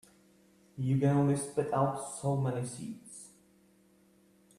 [0.79, 3.29] You can only spit out so many seeds.